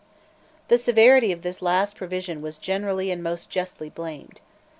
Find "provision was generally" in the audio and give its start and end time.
1.95-3.11